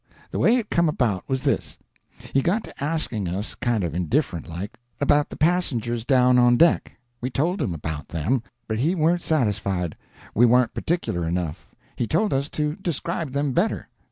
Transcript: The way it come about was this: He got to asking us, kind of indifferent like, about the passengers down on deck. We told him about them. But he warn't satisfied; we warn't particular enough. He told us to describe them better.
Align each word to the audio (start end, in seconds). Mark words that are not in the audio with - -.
The 0.31 0.39
way 0.39 0.55
it 0.55 0.71
come 0.71 0.89
about 0.89 1.29
was 1.29 1.43
this: 1.43 1.77
He 2.33 2.41
got 2.41 2.63
to 2.63 2.83
asking 2.83 3.27
us, 3.27 3.53
kind 3.53 3.83
of 3.83 3.93
indifferent 3.93 4.49
like, 4.49 4.79
about 4.99 5.29
the 5.29 5.37
passengers 5.37 6.03
down 6.05 6.39
on 6.39 6.57
deck. 6.57 6.93
We 7.21 7.29
told 7.29 7.61
him 7.61 7.71
about 7.71 8.07
them. 8.07 8.41
But 8.67 8.79
he 8.79 8.95
warn't 8.95 9.21
satisfied; 9.21 9.95
we 10.33 10.43
warn't 10.47 10.73
particular 10.73 11.27
enough. 11.27 11.67
He 11.95 12.07
told 12.07 12.33
us 12.33 12.49
to 12.49 12.77
describe 12.77 13.33
them 13.33 13.53
better. 13.53 13.89